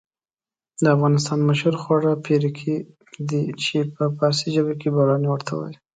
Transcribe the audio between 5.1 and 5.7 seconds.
ورته